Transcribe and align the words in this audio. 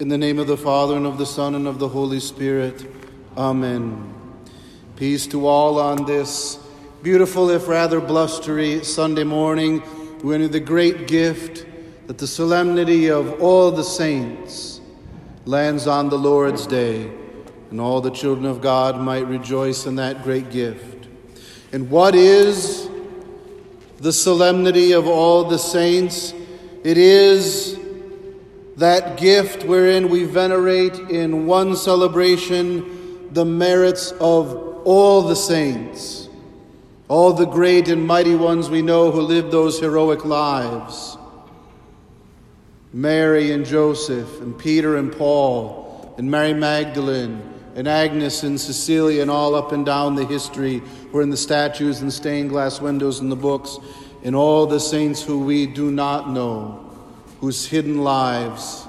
In 0.00 0.06
the 0.06 0.16
name 0.16 0.38
of 0.38 0.46
the 0.46 0.56
Father, 0.56 0.96
and 0.96 1.06
of 1.06 1.18
the 1.18 1.26
Son, 1.26 1.56
and 1.56 1.66
of 1.66 1.80
the 1.80 1.88
Holy 1.88 2.20
Spirit. 2.20 2.86
Amen. 3.36 4.14
Peace 4.94 5.26
to 5.26 5.44
all 5.48 5.80
on 5.80 6.04
this 6.04 6.56
beautiful, 7.02 7.50
if 7.50 7.66
rather 7.66 8.00
blustery, 8.00 8.84
Sunday 8.84 9.24
morning, 9.24 9.82
We 10.22 10.38
when 10.38 10.50
the 10.52 10.60
great 10.60 11.08
gift 11.08 11.66
that 12.06 12.16
the 12.16 12.28
solemnity 12.28 13.08
of 13.10 13.42
all 13.42 13.72
the 13.72 13.82
saints 13.82 14.80
lands 15.46 15.88
on 15.88 16.10
the 16.10 16.18
Lord's 16.18 16.68
day, 16.68 17.10
and 17.72 17.80
all 17.80 18.00
the 18.00 18.12
children 18.12 18.46
of 18.46 18.60
God 18.60 19.00
might 19.00 19.26
rejoice 19.26 19.84
in 19.84 19.96
that 19.96 20.22
great 20.22 20.52
gift. 20.52 21.08
And 21.72 21.90
what 21.90 22.14
is 22.14 22.88
the 23.96 24.12
solemnity 24.12 24.92
of 24.92 25.08
all 25.08 25.42
the 25.42 25.58
saints? 25.58 26.34
It 26.84 26.98
is 26.98 27.77
that 28.78 29.16
gift 29.16 29.64
wherein 29.64 30.08
we 30.08 30.22
venerate 30.22 30.94
in 31.10 31.46
one 31.46 31.74
celebration 31.74 33.32
the 33.32 33.44
merits 33.44 34.12
of 34.12 34.54
all 34.84 35.22
the 35.22 35.34
saints, 35.34 36.28
all 37.08 37.32
the 37.32 37.44
great 37.44 37.88
and 37.88 38.06
mighty 38.06 38.36
ones 38.36 38.70
we 38.70 38.80
know 38.80 39.10
who 39.10 39.20
lived 39.20 39.50
those 39.50 39.80
heroic 39.80 40.24
lives. 40.24 41.18
Mary 42.92 43.50
and 43.50 43.66
Joseph, 43.66 44.40
and 44.40 44.56
Peter 44.56 44.96
and 44.96 45.12
Paul, 45.12 46.14
and 46.16 46.30
Mary 46.30 46.54
Magdalene, 46.54 47.42
and 47.74 47.88
Agnes 47.88 48.44
and 48.44 48.60
Cecilia, 48.60 49.22
and 49.22 49.30
all 49.30 49.56
up 49.56 49.72
and 49.72 49.84
down 49.84 50.14
the 50.14 50.24
history, 50.24 50.82
were 51.10 51.20
in 51.20 51.30
the 51.30 51.36
statues 51.36 52.00
and 52.00 52.12
stained 52.12 52.50
glass 52.50 52.80
windows 52.80 53.18
in 53.18 53.28
the 53.28 53.36
books, 53.36 53.76
and 54.22 54.36
all 54.36 54.66
the 54.66 54.80
saints 54.80 55.20
who 55.20 55.40
we 55.40 55.66
do 55.66 55.90
not 55.90 56.30
know, 56.30 56.87
whose 57.40 57.66
hidden 57.66 58.02
lives 58.02 58.86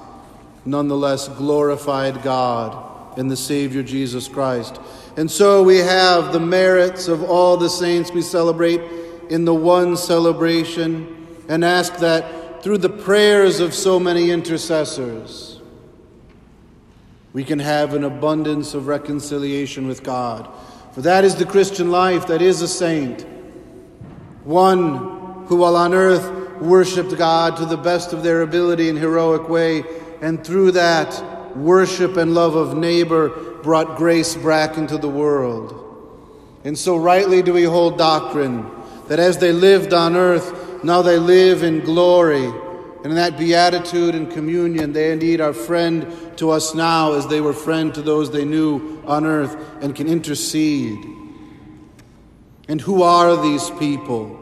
nonetheless 0.64 1.28
glorified 1.28 2.22
God 2.22 3.18
and 3.18 3.30
the 3.30 3.36
Savior 3.36 3.82
Jesus 3.82 4.28
Christ. 4.28 4.80
And 5.16 5.30
so 5.30 5.62
we 5.62 5.78
have 5.78 6.32
the 6.32 6.40
merits 6.40 7.08
of 7.08 7.22
all 7.22 7.56
the 7.56 7.68
saints 7.68 8.12
we 8.12 8.22
celebrate 8.22 8.80
in 9.28 9.44
the 9.44 9.54
one 9.54 9.96
celebration 9.96 11.26
and 11.48 11.64
ask 11.64 11.96
that 11.96 12.62
through 12.62 12.78
the 12.78 12.90
prayers 12.90 13.60
of 13.60 13.74
so 13.74 13.98
many 13.98 14.30
intercessors, 14.30 15.60
we 17.32 17.44
can 17.44 17.58
have 17.58 17.94
an 17.94 18.04
abundance 18.04 18.74
of 18.74 18.86
reconciliation 18.86 19.86
with 19.86 20.02
God. 20.02 20.48
For 20.92 21.02
that 21.02 21.24
is 21.24 21.36
the 21.36 21.46
Christian 21.46 21.90
life, 21.90 22.26
that 22.26 22.42
is 22.42 22.60
a 22.60 22.68
saint. 22.68 23.22
One 24.44 25.46
who, 25.46 25.56
while 25.56 25.76
on 25.76 25.94
earth, 25.94 26.39
worshiped 26.60 27.16
God 27.16 27.56
to 27.56 27.64
the 27.64 27.76
best 27.76 28.12
of 28.12 28.22
their 28.22 28.42
ability 28.42 28.88
in 28.88 28.96
heroic 28.96 29.48
way, 29.48 29.84
and 30.20 30.44
through 30.44 30.72
that 30.72 31.56
worship 31.56 32.16
and 32.16 32.34
love 32.34 32.54
of 32.54 32.76
neighbor 32.76 33.28
brought 33.62 33.96
grace 33.96 34.34
back 34.36 34.76
into 34.76 34.98
the 34.98 35.08
world. 35.08 35.76
And 36.64 36.78
so 36.78 36.96
rightly 36.96 37.42
do 37.42 37.52
we 37.52 37.64
hold 37.64 37.98
doctrine 37.98 38.70
that 39.08 39.18
as 39.18 39.38
they 39.38 39.52
lived 39.52 39.92
on 39.92 40.16
earth, 40.16 40.84
now 40.84 41.02
they 41.02 41.18
live 41.18 41.62
in 41.62 41.80
glory. 41.80 42.44
And 42.44 43.06
in 43.06 43.14
that 43.14 43.38
beatitude 43.38 44.14
and 44.14 44.30
communion, 44.30 44.92
they 44.92 45.10
indeed 45.10 45.40
are 45.40 45.54
friend 45.54 46.06
to 46.36 46.50
us 46.50 46.74
now 46.74 47.14
as 47.14 47.26
they 47.26 47.40
were 47.40 47.54
friend 47.54 47.94
to 47.94 48.02
those 48.02 48.30
they 48.30 48.44
knew 48.44 49.02
on 49.06 49.24
earth 49.24 49.56
and 49.80 49.96
can 49.96 50.06
intercede. 50.06 51.02
And 52.68 52.80
who 52.80 53.02
are 53.02 53.40
these 53.42 53.70
people? 53.70 54.36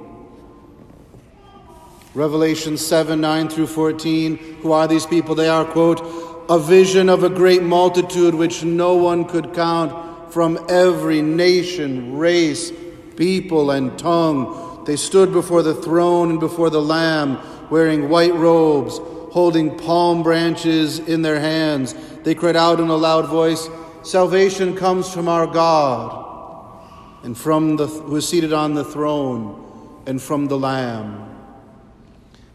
Revelation 2.19 2.77
7 2.77 3.21
9 3.21 3.49
through 3.49 3.69
14. 3.69 4.37
Who 4.63 4.73
are 4.73 4.89
these 4.89 5.07
people? 5.07 5.37
They 5.37 5.49
are, 5.49 5.65
quote, 5.65 6.01
a 6.49 6.59
vision 6.59 7.09
of 7.09 7.23
a 7.23 7.29
great 7.29 7.63
multitude 7.63 8.35
which 8.35 8.65
no 8.65 8.97
one 8.97 9.25
could 9.25 9.55
count 9.55 10.33
from 10.33 10.59
every 10.69 11.23
nation, 11.23 12.19
race, 12.19 12.73
people, 13.17 13.71
and 13.71 13.97
tongue. 13.97 14.83
They 14.85 14.97
stood 14.97 15.33
before 15.33 15.63
the 15.63 15.77
throne 15.77 16.31
and 16.31 16.41
before 16.41 16.71
the 16.71 16.83
Lamb, 16.83 17.39
wearing 17.71 18.09
white 18.09 18.35
robes, 18.35 18.99
holding 19.33 19.79
palm 19.79 20.25
branches 20.25 20.99
in 20.99 21.23
their 21.23 21.39
hands. 21.39 21.95
They 22.25 22.35
cried 22.35 22.57
out 22.57 22.81
in 22.81 22.89
a 22.89 22.97
loud 22.97 23.29
voice, 23.29 23.69
Salvation 24.03 24.75
comes 24.75 25.09
from 25.09 25.29
our 25.29 25.47
God, 25.47 26.83
and 27.23 27.39
from 27.39 27.77
the 27.77 27.87
who 27.87 28.17
is 28.17 28.27
seated 28.27 28.53
on 28.53 28.75
the 28.75 28.85
throne, 28.85 30.03
and 30.05 30.21
from 30.21 30.47
the 30.47 30.59
Lamb. 30.59 31.38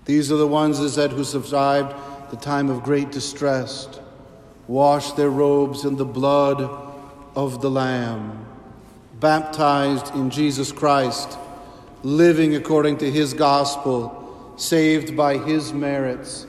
These 0.06 0.32
are 0.32 0.38
the 0.38 0.48
ones, 0.48 0.80
it 0.80 0.90
said, 0.90 1.12
who 1.12 1.24
survived 1.24 1.96
the 2.30 2.38
time 2.38 2.70
of 2.70 2.84
great 2.84 3.12
distress, 3.12 3.88
washed 4.68 5.16
their 5.16 5.30
robes 5.30 5.86
in 5.86 5.96
the 5.96 6.06
blood 6.06 6.62
of 7.36 7.62
the 7.62 7.70
Lamb, 7.70 8.46
baptized 9.20 10.14
in 10.16 10.30
Jesus 10.30 10.72
Christ, 10.72 11.38
living 12.02 12.56
according 12.56 12.98
to 12.98 13.10
his 13.10 13.34
gospel, 13.34 14.54
saved 14.58 15.16
by 15.16 15.38
his 15.38 15.72
merits, 15.72 16.48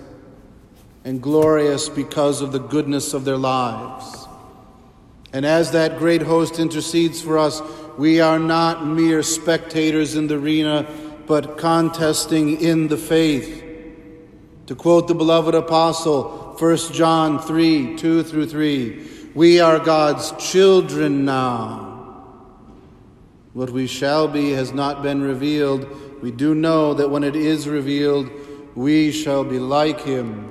and 1.05 1.23
glorious 1.23 1.89
because 1.89 2.41
of 2.41 2.51
the 2.51 2.59
goodness 2.59 3.15
of 3.15 3.25
their 3.25 3.37
lives. 3.37 4.27
And 5.33 5.45
as 5.45 5.73
that 5.73 5.99
great 5.99 6.23
host 6.23 6.59
intercedes 6.59 7.21
for 7.21 7.39
us, 7.39 7.61
we 7.99 8.21
are 8.21 8.39
not 8.39 8.87
mere 8.87 9.23
spectators 9.23 10.15
in 10.17 10.27
the 10.27 10.37
arena 10.37 10.87
but 11.27 11.59
contesting 11.59 12.61
in 12.61 12.89
the 12.89 12.97
faith. 12.97 13.63
To 14.67 14.75
quote 14.75 15.09
the 15.09 15.15
beloved 15.15 15.55
apostle, 15.55 16.57
1 16.59 16.77
John 16.93 17.39
3 17.39 17.97
2 17.97 18.23
through 18.23 18.47
3, 18.47 19.07
we 19.35 19.61
are 19.61 19.79
God's 19.79 20.33
children 20.33 21.25
now. 21.25 21.93
What 23.53 23.71
we 23.71 23.87
shall 23.87 24.27
be 24.27 24.53
has 24.53 24.73
not 24.73 25.03
been 25.03 25.23
revealed. 25.23 25.87
We 26.23 26.31
do 26.31 26.55
know 26.55 26.95
that 26.95 27.11
when 27.11 27.25
it 27.25 27.37
is 27.37 27.69
revealed, 27.69 28.31
we 28.75 29.13
shall 29.13 29.45
be 29.45 29.59
like 29.59 30.01
him, 30.01 30.51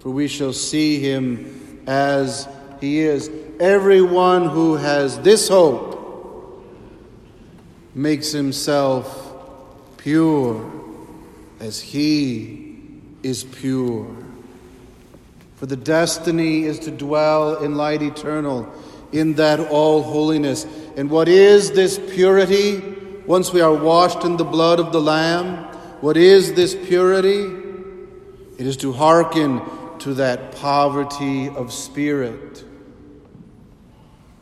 for 0.00 0.10
we 0.10 0.28
shall 0.28 0.52
see 0.52 0.98
him 0.98 1.82
as 1.86 2.48
he 2.80 3.00
is. 3.00 3.30
Everyone 3.58 4.48
who 4.48 4.76
has 4.76 5.18
this 5.20 5.48
hope 5.48 5.94
makes 7.94 8.32
himself 8.32 9.25
pure 10.06 10.64
as 11.58 11.80
he 11.80 12.78
is 13.24 13.42
pure. 13.42 14.06
For 15.56 15.66
the 15.66 15.74
destiny 15.74 16.62
is 16.62 16.78
to 16.80 16.92
dwell 16.92 17.56
in 17.56 17.74
light 17.74 18.02
eternal, 18.02 18.72
in 19.10 19.34
that 19.34 19.58
all 19.58 20.04
holiness. 20.04 20.64
And 20.96 21.10
what 21.10 21.26
is 21.26 21.72
this 21.72 21.98
purity? 21.98 22.80
Once 23.26 23.52
we 23.52 23.60
are 23.60 23.74
washed 23.74 24.22
in 24.22 24.36
the 24.36 24.44
blood 24.44 24.78
of 24.78 24.92
the 24.92 25.00
Lamb, 25.00 25.56
what 26.00 26.16
is 26.16 26.54
this 26.54 26.76
purity? 26.76 27.42
It 28.58 28.66
is 28.68 28.76
to 28.76 28.92
hearken 28.92 29.60
to 29.98 30.14
that 30.14 30.52
poverty 30.52 31.48
of 31.48 31.72
spirit, 31.72 32.62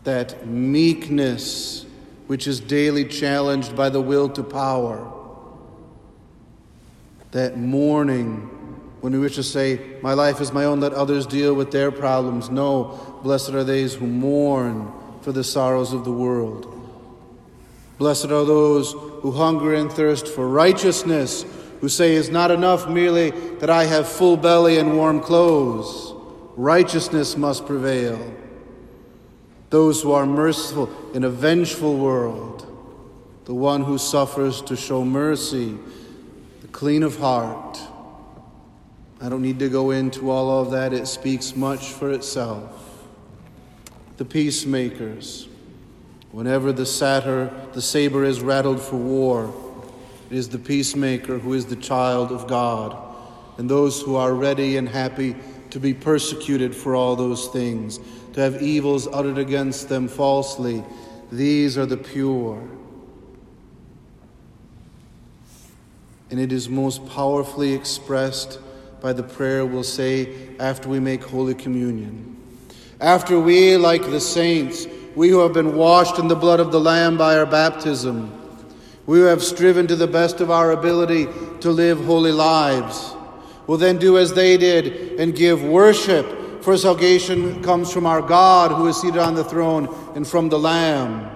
that 0.02 0.46
meekness 0.46 1.86
which 2.26 2.46
is 2.46 2.60
daily 2.60 3.06
challenged 3.06 3.74
by 3.74 3.88
the 3.88 4.02
will 4.02 4.28
to 4.28 4.42
power 4.42 5.10
that 7.34 7.58
mourning 7.58 8.36
when 9.00 9.12
we 9.12 9.18
wish 9.18 9.34
to 9.34 9.42
say, 9.42 9.98
My 10.02 10.14
life 10.14 10.40
is 10.40 10.52
my 10.52 10.64
own, 10.64 10.80
let 10.80 10.94
others 10.94 11.26
deal 11.26 11.52
with 11.52 11.72
their 11.72 11.90
problems. 11.90 12.48
No, 12.48 13.20
blessed 13.22 13.50
are 13.50 13.64
those 13.64 13.94
who 13.94 14.06
mourn 14.06 14.90
for 15.20 15.32
the 15.32 15.44
sorrows 15.44 15.92
of 15.92 16.04
the 16.04 16.12
world. 16.12 16.70
Blessed 17.98 18.26
are 18.26 18.44
those 18.44 18.92
who 18.92 19.32
hunger 19.32 19.74
and 19.74 19.92
thirst 19.92 20.28
for 20.28 20.48
righteousness, 20.48 21.44
who 21.80 21.88
say, 21.88 22.14
It's 22.14 22.28
not 22.28 22.52
enough 22.52 22.88
merely 22.88 23.30
that 23.58 23.68
I 23.68 23.84
have 23.84 24.08
full 24.08 24.36
belly 24.36 24.78
and 24.78 24.96
warm 24.96 25.20
clothes. 25.20 26.14
Righteousness 26.56 27.36
must 27.36 27.66
prevail. 27.66 28.32
Those 29.70 30.00
who 30.00 30.12
are 30.12 30.24
merciful 30.24 30.88
in 31.14 31.24
a 31.24 31.30
vengeful 31.30 31.96
world, 31.98 32.64
the 33.44 33.54
one 33.54 33.82
who 33.82 33.98
suffers 33.98 34.62
to 34.62 34.76
show 34.76 35.04
mercy 35.04 35.76
clean 36.74 37.04
of 37.04 37.16
heart. 37.18 37.78
I 39.20 39.28
don't 39.28 39.42
need 39.42 39.60
to 39.60 39.68
go 39.68 39.92
into 39.92 40.28
all 40.28 40.60
of 40.60 40.72
that, 40.72 40.92
it 40.92 41.06
speaks 41.06 41.54
much 41.54 41.92
for 41.92 42.10
itself. 42.10 43.06
The 44.16 44.24
peacemakers, 44.24 45.46
whenever 46.32 46.72
the 46.72 46.84
satyr, 46.84 47.54
the 47.74 47.80
saber 47.80 48.24
is 48.24 48.40
rattled 48.40 48.80
for 48.82 48.96
war, 48.96 49.54
it 50.30 50.36
is 50.36 50.48
the 50.48 50.58
peacemaker 50.58 51.38
who 51.38 51.52
is 51.52 51.66
the 51.66 51.76
child 51.76 52.32
of 52.32 52.48
God, 52.48 52.96
and 53.56 53.70
those 53.70 54.02
who 54.02 54.16
are 54.16 54.34
ready 54.34 54.76
and 54.76 54.88
happy 54.88 55.36
to 55.70 55.78
be 55.78 55.94
persecuted 55.94 56.74
for 56.74 56.96
all 56.96 57.14
those 57.14 57.46
things, 57.46 58.00
to 58.32 58.40
have 58.40 58.60
evils 58.60 59.06
uttered 59.12 59.38
against 59.38 59.88
them 59.88 60.08
falsely. 60.08 60.82
These 61.30 61.78
are 61.78 61.86
the 61.86 61.96
pure. 61.96 62.60
And 66.34 66.42
it 66.42 66.50
is 66.50 66.68
most 66.68 67.06
powerfully 67.06 67.74
expressed 67.74 68.58
by 69.00 69.12
the 69.12 69.22
prayer 69.22 69.64
we'll 69.64 69.84
say 69.84 70.34
after 70.58 70.88
we 70.88 70.98
make 70.98 71.22
Holy 71.22 71.54
Communion. 71.54 72.36
After 73.00 73.38
we, 73.38 73.76
like 73.76 74.02
the 74.02 74.18
saints, 74.18 74.88
we 75.14 75.28
who 75.28 75.38
have 75.38 75.52
been 75.52 75.76
washed 75.76 76.18
in 76.18 76.26
the 76.26 76.34
blood 76.34 76.58
of 76.58 76.72
the 76.72 76.80
Lamb 76.80 77.16
by 77.16 77.38
our 77.38 77.46
baptism, 77.46 78.36
we 79.06 79.18
who 79.18 79.26
have 79.26 79.44
striven 79.44 79.86
to 79.86 79.94
the 79.94 80.08
best 80.08 80.40
of 80.40 80.50
our 80.50 80.72
ability 80.72 81.28
to 81.60 81.70
live 81.70 82.04
holy 82.04 82.32
lives, 82.32 83.14
will 83.68 83.78
then 83.78 83.98
do 83.98 84.18
as 84.18 84.34
they 84.34 84.56
did 84.56 85.20
and 85.20 85.36
give 85.36 85.62
worship, 85.62 86.64
for 86.64 86.76
salvation 86.76 87.62
comes 87.62 87.92
from 87.92 88.06
our 88.06 88.20
God 88.20 88.72
who 88.72 88.88
is 88.88 89.00
seated 89.00 89.20
on 89.20 89.36
the 89.36 89.44
throne 89.44 89.86
and 90.16 90.26
from 90.26 90.48
the 90.48 90.58
Lamb. 90.58 91.30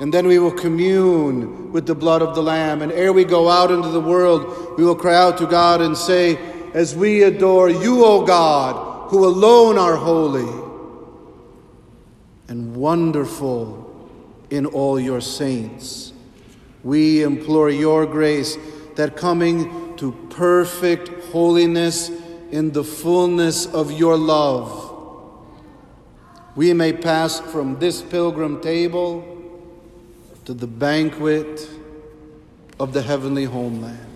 And 0.00 0.12
then 0.12 0.26
we 0.26 0.38
will 0.38 0.52
commune 0.52 1.72
with 1.72 1.86
the 1.86 1.94
blood 1.94 2.22
of 2.22 2.34
the 2.34 2.42
Lamb. 2.42 2.82
And 2.82 2.90
ere 2.92 3.12
we 3.12 3.24
go 3.24 3.48
out 3.48 3.70
into 3.70 3.88
the 3.88 4.00
world, 4.00 4.76
we 4.76 4.84
will 4.84 4.96
cry 4.96 5.14
out 5.14 5.38
to 5.38 5.46
God 5.46 5.80
and 5.80 5.96
say, 5.96 6.38
As 6.74 6.96
we 6.96 7.22
adore 7.22 7.70
you, 7.70 8.04
O 8.04 8.24
God, 8.24 9.10
who 9.10 9.24
alone 9.24 9.78
are 9.78 9.96
holy 9.96 10.48
and 12.48 12.74
wonderful 12.74 14.10
in 14.50 14.66
all 14.66 14.98
your 14.98 15.20
saints, 15.20 16.12
we 16.82 17.22
implore 17.22 17.70
your 17.70 18.06
grace 18.06 18.56
that 18.96 19.16
coming 19.16 19.96
to 19.96 20.12
perfect 20.30 21.08
holiness 21.30 22.10
in 22.50 22.72
the 22.72 22.84
fullness 22.84 23.66
of 23.66 23.92
your 23.92 24.16
love, 24.16 24.90
we 26.54 26.74
may 26.74 26.92
pass 26.92 27.40
from 27.40 27.78
this 27.78 28.02
pilgrim 28.02 28.60
table 28.60 29.31
to 30.44 30.54
the 30.54 30.66
banquet 30.66 31.68
of 32.80 32.92
the 32.92 33.02
heavenly 33.02 33.44
homeland. 33.44 34.08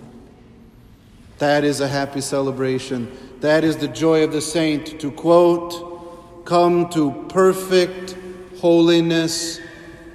That 1.38 1.64
is 1.64 1.80
a 1.80 1.88
happy 1.88 2.20
celebration. 2.20 3.10
That 3.40 3.62
is 3.62 3.76
the 3.76 3.88
joy 3.88 4.24
of 4.24 4.32
the 4.32 4.40
saint 4.40 5.00
to 5.00 5.10
quote, 5.10 6.44
Come 6.44 6.88
to 6.90 7.26
perfect 7.28 8.16
holiness 8.60 9.60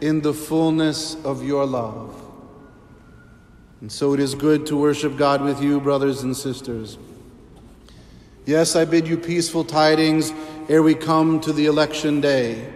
in 0.02 0.22
the 0.22 0.34
fullness 0.34 1.16
of 1.24 1.44
your 1.44 1.66
love. 1.66 2.22
And 3.82 3.92
so 3.92 4.14
it 4.14 4.20
is 4.20 4.36
good 4.36 4.66
to 4.68 4.78
worship 4.78 5.18
God 5.18 5.42
with 5.42 5.62
you, 5.62 5.80
brothers 5.80 6.24
and 6.24 6.36
sisters. 6.36 6.98
Yes, 8.46 8.76
I 8.76 8.86
bid 8.86 9.08
you 9.08 9.18
peaceful 9.18 9.64
tidings 9.64 10.34
ere 10.68 10.82
we 10.82 10.96
come 10.96 11.40
to 11.42 11.54
the 11.54 11.66
election 11.66 12.22
day. 12.22 12.72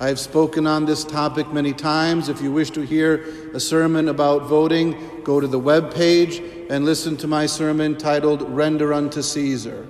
I 0.00 0.08
have 0.08 0.18
spoken 0.18 0.66
on 0.66 0.86
this 0.86 1.04
topic 1.04 1.52
many 1.52 1.74
times. 1.74 2.30
If 2.30 2.40
you 2.40 2.50
wish 2.50 2.70
to 2.70 2.80
hear 2.80 3.22
a 3.52 3.60
sermon 3.60 4.08
about 4.08 4.44
voting, 4.44 5.20
go 5.24 5.40
to 5.40 5.46
the 5.46 5.58
web 5.58 5.94
page 5.94 6.40
and 6.70 6.86
listen 6.86 7.18
to 7.18 7.26
my 7.26 7.44
sermon 7.44 7.98
titled 7.98 8.40
Render 8.48 8.94
Unto 8.94 9.20
Caesar. 9.20 9.86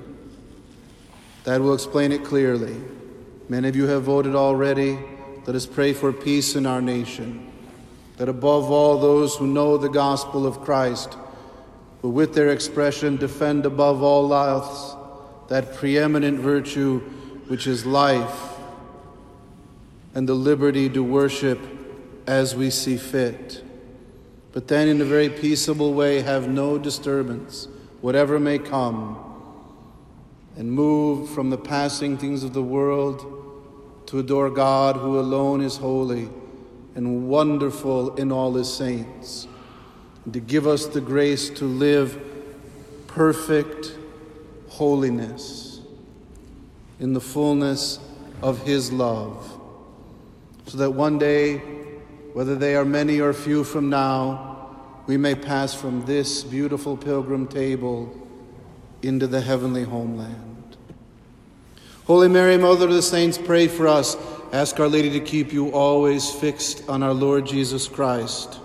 That 1.45 1.61
will 1.61 1.75
explain 1.75 2.11
it 2.11 2.25
clearly. 2.25 2.75
Many 3.49 3.69
of 3.69 3.77
you 3.77 3.87
have 3.87 4.03
voted 4.03 4.35
already. 4.35 4.99
Let 5.47 5.55
us 5.55 5.65
pray 5.65 5.93
for 5.93 6.13
peace 6.13 6.57
in 6.57 6.67
our 6.67 6.83
nation. 6.83 7.49
That 8.17 8.29
above 8.29 8.69
all, 8.69 8.99
those 8.99 9.37
who 9.37 9.47
know 9.47 9.77
the 9.77 9.89
gospel 9.89 10.45
of 10.45 10.61
Christ 10.63 11.17
will, 12.03 12.11
with 12.11 12.35
their 12.35 12.49
expression, 12.49 13.17
defend 13.17 13.65
above 13.65 14.03
all 14.03 14.35
else 14.35 14.97
that 15.47 15.77
preeminent 15.77 16.41
virtue 16.41 16.99
which 17.47 17.69
is 17.69 17.87
life 17.87 18.50
and 20.15 20.29
the 20.29 20.35
liberty 20.35 20.89
to 20.91 21.03
worship 21.03 21.59
as 22.27 22.55
we 22.55 22.71
see 22.71 22.97
fit. 22.97 23.63
But 24.53 24.69
then, 24.69 24.89
in 24.89 25.01
a 25.01 25.05
very 25.05 25.29
peaceable 25.29 25.95
way, 25.95 26.23
have 26.23 26.49
no 26.49 26.77
disturbance, 26.77 27.69
whatever 28.01 28.41
may 28.41 28.59
come, 28.59 29.19
and 30.57 30.73
move 30.73 31.31
from 31.31 31.51
the 31.51 31.59
passing 31.59 32.19
things 32.19 32.43
of 32.43 32.53
the 32.53 32.63
world 32.63 33.25
to 34.07 34.19
adore 34.19 34.51
God 34.51 34.97
who 34.97 35.21
alone 35.21 35.61
is 35.61 35.77
holy 35.77 36.29
and 36.97 37.29
wonderful 37.29 38.17
in 38.17 38.33
all 38.33 38.55
his 38.55 38.73
saints, 38.73 39.47
and 40.25 40.35
to 40.35 40.41
give 40.41 40.67
us 40.67 40.87
the 40.87 41.01
grace 41.01 41.49
to 41.51 41.65
live 41.65 42.21
perfect 43.07 43.97
holiness 44.69 45.81
in 46.99 47.13
the 47.13 47.21
fullness 47.21 48.01
of 48.43 48.65
his 48.67 48.93
love 48.93 49.60
so 50.71 50.79
that 50.79 50.93
one 50.93 51.19
day, 51.19 51.57
whether 52.33 52.55
they 52.55 52.77
are 52.77 52.85
many 52.85 53.21
or 53.21 53.33
few 53.33 53.65
from 53.65 53.91
now, 53.91 54.71
we 55.09 55.17
may 55.17 55.35
pass 55.35 55.75
from 55.75 56.07
this 56.07 56.45
beautiful 56.45 56.97
pilgrim 56.97 57.49
table 57.49 58.17
into 59.03 59.27
the 59.27 59.41
heavenly 59.41 59.83
homeland. 59.83 60.77
Holy 62.05 62.29
Mary, 62.29 62.57
Mother 62.57 62.87
of 62.87 62.95
the 62.95 63.03
Saints, 63.03 63.37
pray 63.37 63.67
for 63.67 63.89
us. 63.89 64.17
Ask 64.53 64.79
Our 64.79 64.87
Lady 64.87 65.11
to 65.11 65.19
keep 65.19 65.53
you 65.53 65.73
always 65.73 66.31
fixed 66.31 66.89
on 66.89 67.03
our 67.03 67.15
Lord 67.15 67.47
Jesus 67.47 67.89
Christ. 67.89 68.61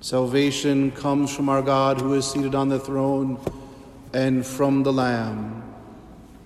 Salvation 0.00 0.92
comes 0.92 1.34
from 1.34 1.48
our 1.48 1.62
God 1.62 2.00
who 2.00 2.14
is 2.14 2.30
seated 2.30 2.54
on 2.54 2.68
the 2.68 2.78
throne 2.78 3.40
and 4.12 4.46
from 4.46 4.84
the 4.84 4.92
Lamb. 4.92 5.64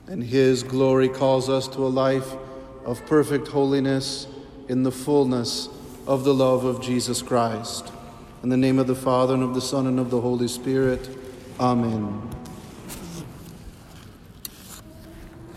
And 0.06 0.25
his 0.25 0.62
glory 0.62 1.11
calls 1.11 1.50
us 1.50 1.69
to 1.69 1.85
a 1.85 1.88
life 1.88 2.35
of 2.87 3.05
perfect 3.05 3.49
holiness 3.49 4.29
in 4.69 4.83
the 4.83 4.93
fullness 4.93 5.69
of 6.07 6.25
the 6.25 6.35
love 6.35 6.65
of 6.65 6.81
Jesus 6.81 7.23
Christ. 7.23 7.93
In 8.43 8.49
the 8.49 8.57
name 8.57 8.79
of 8.79 8.87
the 8.87 8.95
Father, 8.95 9.35
and 9.35 9.43
of 9.43 9.55
the 9.55 9.61
Son, 9.61 9.87
and 9.87 9.99
of 9.99 10.11
the 10.11 10.21
Holy 10.21 10.49
Spirit. 10.49 11.09
Amen. 11.59 12.23